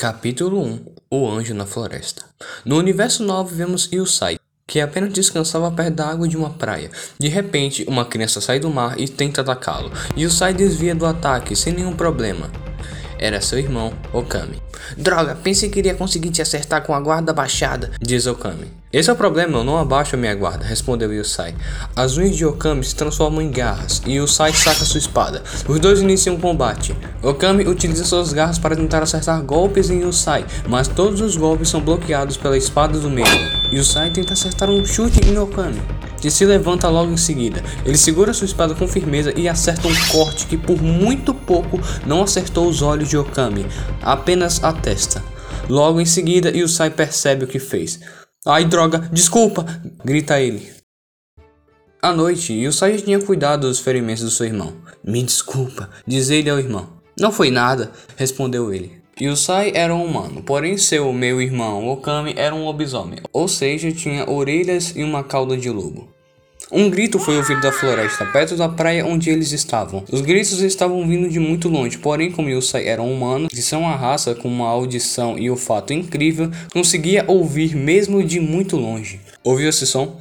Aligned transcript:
Capítulo 0.00 0.62
1 0.62 0.80
O 1.10 1.28
Anjo 1.28 1.52
na 1.52 1.66
Floresta 1.66 2.22
No 2.64 2.78
universo 2.78 3.22
9 3.22 3.54
vemos 3.54 3.86
Yusai, 3.92 4.38
que 4.66 4.80
apenas 4.80 5.12
descansava 5.12 5.70
perto 5.70 5.96
da 5.96 6.06
água 6.06 6.26
de 6.26 6.38
uma 6.38 6.48
praia. 6.48 6.90
De 7.18 7.28
repente, 7.28 7.84
uma 7.86 8.06
criança 8.06 8.40
sai 8.40 8.58
do 8.58 8.70
mar 8.70 8.98
e 8.98 9.06
tenta 9.06 9.42
atacá-lo. 9.42 9.92
Yusai 10.16 10.54
desvia 10.54 10.94
do 10.94 11.04
ataque 11.04 11.54
sem 11.54 11.74
nenhum 11.74 11.92
problema. 11.92 12.50
Era 13.18 13.42
seu 13.42 13.58
irmão, 13.58 13.92
Okami. 14.10 14.62
Droga, 14.96 15.34
pensei 15.34 15.68
que 15.68 15.80
iria 15.80 15.94
conseguir 15.94 16.30
te 16.30 16.40
acertar 16.40 16.82
com 16.82 16.94
a 16.94 17.00
guarda 17.00 17.34
baixada, 17.34 17.90
diz 18.00 18.26
Okami. 18.26 18.72
Esse 18.90 19.10
é 19.10 19.12
o 19.12 19.16
problema, 19.16 19.58
eu 19.58 19.64
não 19.64 19.76
abaixo 19.76 20.16
a 20.16 20.18
minha 20.18 20.34
guarda, 20.34 20.64
respondeu 20.64 21.12
Yusai. 21.12 21.54
As 21.94 22.16
unhas 22.16 22.36
de 22.36 22.46
Okami 22.46 22.82
se 22.82 22.96
transformam 22.96 23.42
em 23.42 23.50
garras 23.50 24.00
e 24.06 24.12
Yusai 24.12 24.54
saca 24.54 24.82
sua 24.86 24.96
espada. 24.96 25.42
Os 25.68 25.78
dois 25.78 26.00
iniciam 26.00 26.36
um 26.36 26.40
combate. 26.40 26.96
Okami 27.22 27.66
utiliza 27.68 28.04
suas 28.04 28.32
garras 28.32 28.58
para 28.58 28.76
tentar 28.76 29.02
acertar 29.02 29.42
golpes 29.42 29.90
em 29.90 30.00
Yusai, 30.00 30.46
mas 30.68 30.88
todos 30.88 31.20
os 31.20 31.36
golpes 31.36 31.68
são 31.68 31.80
bloqueados 31.80 32.36
pela 32.36 32.56
espada 32.56 32.98
do 32.98 33.10
meio. 33.10 33.26
Yusai 33.72 34.10
tenta 34.10 34.32
acertar 34.32 34.70
um 34.70 34.84
chute 34.84 35.20
em 35.28 35.38
Okami 35.38 35.80
que 36.20 36.30
se 36.30 36.44
levanta 36.44 36.88
logo 36.88 37.10
em 37.10 37.16
seguida. 37.16 37.62
Ele 37.84 37.96
segura 37.96 38.34
sua 38.34 38.44
espada 38.44 38.74
com 38.74 38.86
firmeza 38.86 39.32
e 39.36 39.48
acerta 39.48 39.88
um 39.88 40.08
corte 40.10 40.46
que 40.46 40.56
por 40.56 40.80
muito 40.80 41.32
pouco 41.32 41.80
não 42.06 42.22
acertou 42.22 42.68
os 42.68 42.82
olhos 42.82 43.08
de 43.08 43.16
Okami, 43.16 43.66
apenas 44.02 44.62
a 44.62 44.72
testa. 44.72 45.24
Logo 45.68 46.00
em 46.00 46.06
seguida, 46.06 46.50
Yusai 46.50 46.90
percebe 46.90 47.44
o 47.44 47.48
que 47.48 47.58
fez. 47.58 48.00
Ai 48.46 48.64
droga, 48.64 48.98
desculpa! 49.12 49.64
grita 50.04 50.40
ele. 50.40 50.70
À 52.02 52.12
noite, 52.12 52.52
Yusai 52.52 52.96
tinha 52.98 53.20
cuidado 53.20 53.68
dos 53.68 53.78
ferimentos 53.78 54.22
do 54.22 54.30
seu 54.30 54.46
irmão. 54.46 54.74
Me 55.04 55.22
desculpa, 55.22 55.90
diz 56.06 56.30
ele 56.30 56.50
ao 56.50 56.58
irmão. 56.58 56.99
Não 57.20 57.30
foi 57.30 57.50
nada, 57.50 57.92
respondeu 58.16 58.72
ele. 58.72 58.92
Yusai 59.20 59.72
era 59.74 59.94
um 59.94 60.02
humano, 60.02 60.42
porém 60.42 60.78
seu 60.78 61.12
meu 61.12 61.38
irmão 61.38 61.86
Okami 61.86 62.32
era 62.34 62.54
um 62.54 62.64
lobisomem, 62.64 63.18
ou 63.30 63.46
seja, 63.46 63.92
tinha 63.92 64.28
orelhas 64.28 64.94
e 64.96 65.04
uma 65.04 65.22
cauda 65.22 65.54
de 65.54 65.68
lobo. 65.68 66.08
Um 66.72 66.88
grito 66.88 67.18
foi 67.18 67.36
ouvido 67.36 67.60
da 67.60 67.72
floresta, 67.72 68.24
perto 68.24 68.56
da 68.56 68.70
praia 68.70 69.04
onde 69.04 69.28
eles 69.28 69.52
estavam. 69.52 70.02
Os 70.10 70.22
gritos 70.22 70.60
estavam 70.60 71.06
vindo 71.06 71.28
de 71.28 71.38
muito 71.38 71.68
longe, 71.68 71.98
porém, 71.98 72.30
como 72.30 72.48
Yusai 72.48 72.86
era 72.86 73.02
um 73.02 73.12
humano, 73.12 73.48
que 73.48 73.60
são 73.60 73.82
uma 73.82 73.96
raça 73.96 74.34
com 74.34 74.48
uma 74.48 74.68
audição 74.68 75.36
e 75.38 75.50
olfato 75.50 75.92
incrível, 75.92 76.50
conseguia 76.72 77.26
ouvir 77.28 77.76
mesmo 77.76 78.24
de 78.24 78.40
muito 78.40 78.78
longe. 78.78 79.20
Ouviu 79.44 79.68
esse 79.68 79.86
som? 79.86 80.18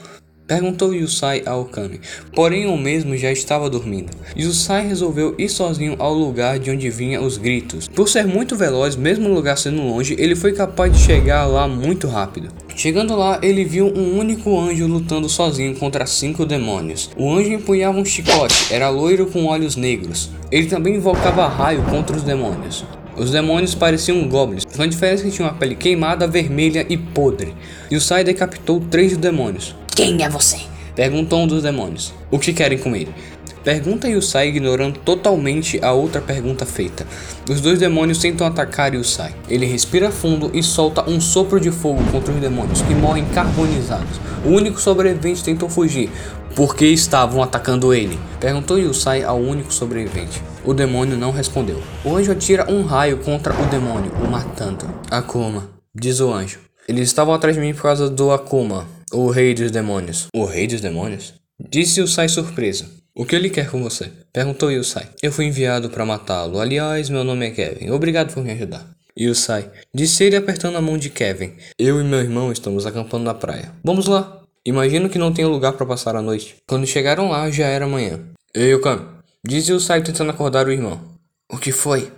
Perguntou 0.49 0.95
Yusai 0.95 1.43
ao 1.45 1.63
Kami, 1.63 2.01
porém 2.33 2.65
o 2.65 2.75
mesmo 2.75 3.15
já 3.15 3.31
estava 3.31 3.69
dormindo. 3.69 4.09
Yusai 4.35 4.87
resolveu 4.87 5.35
ir 5.37 5.47
sozinho 5.47 5.95
ao 5.99 6.11
lugar 6.11 6.57
de 6.57 6.71
onde 6.71 6.89
vinham 6.89 7.23
os 7.23 7.37
gritos. 7.37 7.87
Por 7.87 8.09
ser 8.09 8.25
muito 8.25 8.55
veloz, 8.55 8.95
mesmo 8.95 9.29
o 9.29 9.33
lugar 9.35 9.59
sendo 9.59 9.83
longe, 9.83 10.15
ele 10.17 10.35
foi 10.35 10.51
capaz 10.51 10.91
de 10.91 11.03
chegar 11.03 11.45
lá 11.45 11.67
muito 11.67 12.07
rápido. 12.07 12.49
Chegando 12.75 13.15
lá, 13.15 13.39
ele 13.43 13.63
viu 13.63 13.93
um 13.95 14.17
único 14.17 14.59
anjo 14.59 14.87
lutando 14.87 15.29
sozinho 15.29 15.75
contra 15.75 16.07
cinco 16.07 16.47
demônios. 16.47 17.11
O 17.15 17.31
anjo 17.31 17.53
empunhava 17.53 17.99
um 17.99 18.05
chicote, 18.05 18.73
era 18.73 18.89
loiro 18.89 19.27
com 19.27 19.45
olhos 19.45 19.75
negros. 19.75 20.31
Ele 20.51 20.65
também 20.65 20.95
invocava 20.95 21.47
raio 21.47 21.83
contra 21.83 22.17
os 22.17 22.23
demônios. 22.23 22.83
Os 23.15 23.29
demônios 23.29 23.75
pareciam 23.75 24.27
goblins, 24.27 24.65
com 24.65 24.81
a 24.81 24.87
diferença 24.87 25.23
que 25.23 25.29
tinha 25.29 25.47
uma 25.47 25.53
pele 25.53 25.75
queimada, 25.75 26.25
vermelha 26.25 26.87
e 26.89 26.97
podre. 26.97 27.53
Yusai 27.91 28.23
decapitou 28.23 28.79
três 28.89 29.15
demônios. 29.15 29.75
Quem 29.99 30.23
é 30.23 30.29
você? 30.29 30.61
Perguntou 30.95 31.41
um 31.41 31.45
dos 31.45 31.61
demônios. 31.61 32.13
O 32.31 32.39
que 32.39 32.53
querem 32.53 32.77
com 32.77 32.95
ele? 32.95 33.13
Pergunta 33.65 34.07
Yusai 34.07 34.47
ignorando 34.47 34.97
totalmente 34.97 35.77
a 35.83 35.91
outra 35.91 36.21
pergunta 36.21 36.65
feita. 36.65 37.05
Os 37.49 37.59
dois 37.59 37.79
demônios 37.79 38.17
tentam 38.17 38.47
atacar 38.47 38.93
Yusai. 38.93 39.35
Ele 39.49 39.65
respira 39.65 40.09
fundo 40.09 40.51
e 40.53 40.63
solta 40.63 41.03
um 41.09 41.19
sopro 41.19 41.59
de 41.59 41.69
fogo 41.69 42.01
contra 42.13 42.33
os 42.33 42.39
demônios, 42.39 42.81
que 42.81 42.95
morrem 42.95 43.25
carbonizados. 43.25 44.21
O 44.45 44.51
único 44.51 44.79
sobrevivente 44.79 45.43
tentou 45.43 45.67
fugir, 45.67 46.09
porque 46.55 46.85
estavam 46.85 47.43
atacando 47.43 47.93
ele. 47.93 48.17
Perguntou 48.39 48.79
Yusai 48.79 49.21
ao 49.23 49.37
único 49.37 49.73
sobrevivente. 49.73 50.41
O 50.63 50.73
demônio 50.73 51.17
não 51.17 51.31
respondeu. 51.31 51.83
O 52.05 52.15
anjo 52.15 52.31
atira 52.31 52.71
um 52.71 52.83
raio 52.83 53.17
contra 53.17 53.53
o 53.53 53.65
demônio, 53.65 54.13
o 54.23 54.31
matando. 54.31 54.89
Akuma, 55.11 55.67
diz 55.93 56.21
o 56.21 56.31
anjo. 56.31 56.61
Eles 56.87 57.09
estavam 57.09 57.33
atrás 57.33 57.57
de 57.57 57.61
mim 57.61 57.73
por 57.73 57.83
causa 57.83 58.09
do 58.09 58.31
Akuma, 58.31 58.87
o 59.11 59.29
rei 59.29 59.53
dos 59.53 59.71
demônios. 59.71 60.27
O 60.33 60.45
rei 60.45 60.67
dos 60.67 60.81
demônios? 60.81 61.33
Disse 61.59 61.99
Yusai 61.99 62.29
surpreso. 62.29 62.85
O 63.15 63.25
que 63.25 63.35
ele 63.35 63.49
quer 63.49 63.69
com 63.69 63.81
você? 63.83 64.11
Perguntou 64.31 64.71
Yusai. 64.71 65.09
Eu 65.21 65.31
fui 65.31 65.45
enviado 65.45 65.89
para 65.89 66.05
matá-lo. 66.05 66.59
Aliás, 66.59 67.09
meu 67.09 67.23
nome 67.23 67.47
é 67.47 67.51
Kevin. 67.51 67.89
Obrigado 67.89 68.33
por 68.33 68.43
me 68.43 68.51
ajudar. 68.51 68.87
Yusai. 69.19 69.69
Disse 69.93 70.23
ele 70.23 70.35
apertando 70.35 70.77
a 70.77 70.81
mão 70.81 70.97
de 70.97 71.09
Kevin. 71.09 71.53
Eu 71.77 71.99
e 71.99 72.03
meu 72.03 72.19
irmão 72.19 72.51
estamos 72.51 72.85
acampando 72.85 73.25
na 73.25 73.33
praia. 73.33 73.73
Vamos 73.83 74.07
lá. 74.07 74.41
Imagino 74.65 75.09
que 75.09 75.17
não 75.17 75.33
tenha 75.33 75.47
lugar 75.47 75.73
para 75.73 75.85
passar 75.85 76.15
a 76.15 76.21
noite. 76.21 76.55
Quando 76.67 76.87
chegaram 76.87 77.29
lá, 77.29 77.49
já 77.49 77.65
era 77.65 77.87
manhã. 77.87 78.19
Ei, 78.53 78.73
Okami. 78.73 79.05
Disse 79.45 79.71
Yusai 79.71 80.01
tentando 80.01 80.31
acordar 80.31 80.67
o 80.67 80.71
irmão. 80.71 81.01
O 81.51 81.57
que 81.57 81.71
foi? 81.71 82.11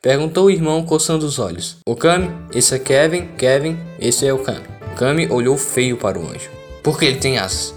Perguntou 0.00 0.46
o 0.46 0.50
irmão 0.50 0.84
coçando 0.84 1.26
os 1.26 1.38
olhos. 1.38 1.78
Okami, 1.86 2.30
esse 2.54 2.74
é 2.74 2.78
Kevin. 2.78 3.26
Kevin, 3.36 3.76
esse 3.98 4.26
é 4.26 4.32
Okami. 4.32 4.79
Kami 4.96 5.28
olhou 5.30 5.56
feio 5.56 5.96
para 5.96 6.18
o 6.18 6.26
anjo. 6.26 6.50
Por 6.82 6.98
que 6.98 7.04
ele 7.04 7.18
tem 7.18 7.38
asas? 7.38 7.74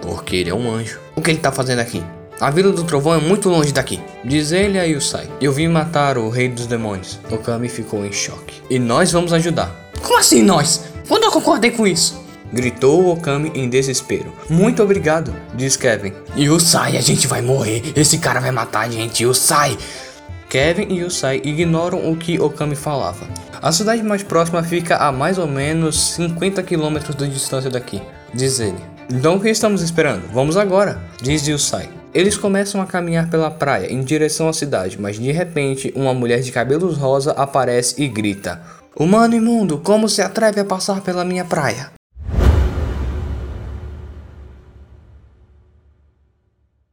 Porque 0.00 0.36
ele 0.36 0.50
é 0.50 0.54
um 0.54 0.70
anjo. 0.70 0.98
O 1.14 1.22
que 1.22 1.30
ele 1.30 1.38
tá 1.38 1.50
fazendo 1.50 1.80
aqui? 1.80 2.02
A 2.38 2.50
Vila 2.50 2.70
do 2.70 2.84
Trovão 2.84 3.14
é 3.14 3.18
muito 3.18 3.48
longe 3.48 3.72
daqui. 3.72 3.98
Diz 4.22 4.52
ele 4.52 4.78
a 4.78 4.84
Yusai. 4.84 5.26
Eu 5.40 5.52
vim 5.52 5.68
matar 5.68 6.18
o 6.18 6.28
rei 6.28 6.48
dos 6.48 6.66
demônios. 6.66 7.18
Okami 7.30 7.68
ficou 7.68 8.04
em 8.04 8.12
choque. 8.12 8.60
E 8.68 8.78
nós 8.78 9.10
vamos 9.10 9.32
ajudar. 9.32 9.74
Como 10.02 10.18
assim 10.18 10.42
nós? 10.42 10.84
Quando 11.08 11.24
eu 11.24 11.30
concordei 11.30 11.70
com 11.70 11.86
isso? 11.86 12.22
Gritou 12.52 13.10
Okami 13.10 13.50
em 13.54 13.68
desespero. 13.68 14.32
Muito 14.50 14.82
obrigado, 14.82 15.34
diz 15.54 15.76
Kevin. 15.76 16.12
Yusai, 16.36 16.96
a 16.96 17.00
gente 17.00 17.26
vai 17.26 17.40
morrer. 17.40 17.92
Esse 17.96 18.18
cara 18.18 18.38
vai 18.38 18.50
matar 18.50 18.80
a 18.86 18.90
gente. 18.90 19.22
Yusai. 19.22 19.76
Kevin 20.56 20.86
e 20.88 21.00
Yusai 21.00 21.42
ignoram 21.44 22.10
o 22.10 22.16
que 22.16 22.40
Okami 22.40 22.74
falava. 22.74 23.28
A 23.60 23.70
cidade 23.70 24.02
mais 24.02 24.22
próxima 24.22 24.62
fica 24.62 24.96
a 24.96 25.12
mais 25.12 25.36
ou 25.36 25.46
menos 25.46 26.14
50 26.14 26.62
quilômetros 26.62 27.14
de 27.14 27.28
distância 27.28 27.68
daqui, 27.68 28.00
diz 28.32 28.58
ele. 28.58 28.78
Então 29.12 29.36
o 29.36 29.40
que 29.40 29.50
estamos 29.50 29.82
esperando? 29.82 30.22
Vamos 30.32 30.56
agora, 30.56 30.98
diz 31.20 31.46
Yusai. 31.46 31.90
Eles 32.14 32.38
começam 32.38 32.80
a 32.80 32.86
caminhar 32.86 33.28
pela 33.28 33.50
praia 33.50 33.92
em 33.92 34.00
direção 34.00 34.48
à 34.48 34.52
cidade, 34.54 34.98
mas 34.98 35.18
de 35.18 35.30
repente 35.30 35.92
uma 35.94 36.14
mulher 36.14 36.40
de 36.40 36.50
cabelos 36.50 36.96
rosa 36.96 37.32
aparece 37.32 38.02
e 38.02 38.08
grita: 38.08 38.62
Humano 38.98 39.34
imundo, 39.34 39.76
como 39.76 40.08
se 40.08 40.22
atreve 40.22 40.58
a 40.58 40.64
passar 40.64 41.02
pela 41.02 41.22
minha 41.22 41.44
praia? 41.44 41.92